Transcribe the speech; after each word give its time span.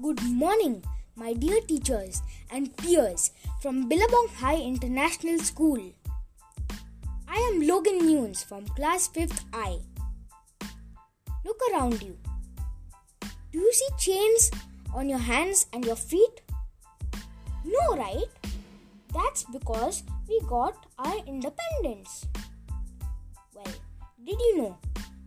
Good 0.00 0.22
morning, 0.22 0.82
my 1.14 1.34
dear 1.34 1.60
teachers 1.60 2.22
and 2.50 2.74
peers 2.78 3.32
from 3.60 3.86
Billabong 3.86 4.28
High 4.34 4.56
International 4.56 5.38
School. 5.40 5.92
I 7.28 7.36
am 7.52 7.60
Logan 7.66 7.98
Nunes 8.06 8.42
from 8.42 8.64
class 8.68 9.08
5th 9.08 9.42
I. 9.52 9.80
Look 11.44 11.60
around 11.70 12.00
you. 12.00 12.16
Do 13.52 13.58
you 13.58 13.72
see 13.74 13.88
chains 13.98 14.50
on 14.94 15.10
your 15.10 15.18
hands 15.18 15.66
and 15.74 15.84
your 15.84 15.96
feet? 15.96 16.40
No, 17.62 17.94
right? 17.94 18.30
That's 19.12 19.44
because 19.52 20.02
we 20.26 20.40
got 20.48 20.86
our 20.98 21.18
independence. 21.26 22.24
Well, 23.54 23.74
did 24.24 24.40
you 24.40 24.56
know 24.62 24.78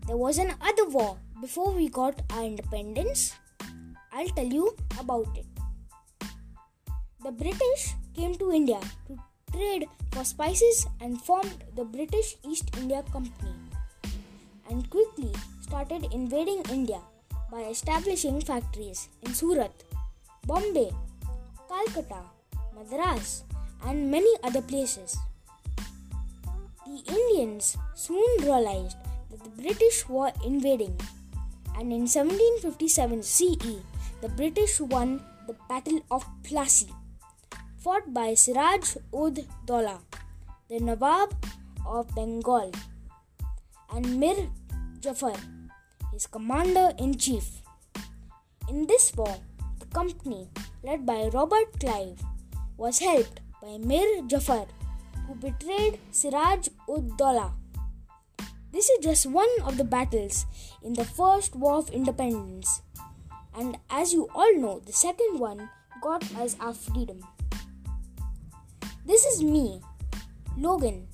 there 0.07 0.17
was 0.17 0.39
another 0.39 0.89
war 0.89 1.17
before 1.41 1.71
we 1.71 1.89
got 1.89 2.23
our 2.31 2.43
independence? 2.43 3.35
I'll 4.13 4.29
tell 4.29 4.45
you 4.45 4.75
about 4.99 5.27
it. 5.35 5.45
The 7.23 7.31
British 7.31 7.95
came 8.15 8.35
to 8.35 8.51
India 8.51 8.79
to 9.07 9.17
trade 9.51 9.87
for 10.11 10.23
spices 10.23 10.85
and 11.01 11.19
formed 11.19 11.63
the 11.75 11.83
British 11.83 12.37
East 12.45 12.69
India 12.77 13.01
Company 13.11 13.55
and 14.69 14.89
quickly 14.89 15.33
started 15.61 16.13
invading 16.13 16.61
India 16.69 17.01
by 17.51 17.61
establishing 17.73 18.39
factories 18.41 19.09
in 19.23 19.33
Surat, 19.33 19.71
Bombay, 20.45 20.91
Calcutta, 21.67 22.21
Madras, 22.75 23.43
and 23.85 24.11
many 24.11 24.29
other 24.43 24.61
places. 24.61 25.17
The 26.85 27.01
Indians 27.09 27.77
soon 27.95 28.29
realized 28.41 28.97
that 29.31 29.43
the 29.43 29.49
British 29.61 30.07
were 30.07 30.31
invading, 30.45 30.99
and 31.77 31.91
in 31.91 32.05
1757 32.05 33.23
CE, 33.23 33.81
the 34.23 34.29
British 34.29 34.79
won 34.79 35.19
the 35.47 35.55
Battle 35.67 35.99
of 36.09 36.25
Plassey, 36.43 36.87
fought 37.77 38.13
by 38.13 38.33
Siraj 38.33 38.95
ud 39.21 39.41
Dola, 39.65 39.99
the 40.69 40.79
Nawab 40.79 41.33
of 41.85 42.07
Bengal, 42.15 42.71
and 43.93 44.17
Mir 44.17 44.47
Jafar, 45.01 45.35
his 46.13 46.25
commander 46.25 46.93
in 46.97 47.17
chief. 47.17 47.49
In 48.69 48.87
this 48.87 49.11
war, 49.13 49.35
the 49.79 49.87
company, 49.87 50.47
led 50.83 51.05
by 51.05 51.29
Robert 51.33 51.77
Clive, 51.81 52.23
was 52.77 52.99
helped 52.99 53.41
by 53.61 53.77
Mir 53.77 54.21
Jafar, 54.25 54.67
who 55.27 55.35
betrayed 55.35 55.99
Siraj 56.11 56.69
ud 56.87 57.11
Dola. 57.17 57.51
This 58.71 58.87
is 58.87 59.03
just 59.03 59.25
one 59.25 59.53
of 59.65 59.75
the 59.75 59.83
battles 59.83 60.45
in 60.81 60.93
the 60.93 61.03
First 61.03 61.57
War 61.57 61.75
of 61.75 61.89
Independence, 61.89 62.81
and 63.55 63.77
as 63.89 64.13
you 64.13 64.27
all 64.35 64.55
know, 64.57 64.79
the 64.79 64.93
second 64.93 65.39
one 65.39 65.69
got 66.01 66.23
us 66.35 66.55
our 66.59 66.73
freedom. 66.73 67.21
This 69.05 69.25
is 69.25 69.43
me, 69.43 69.81
Logan, 70.57 71.07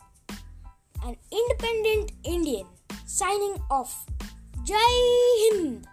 an 1.03 1.15
independent 1.31 2.11
Indian, 2.23 2.67
signing 3.05 3.57
off. 3.69 4.05
Jai 4.63 4.77
Hind! 4.77 5.87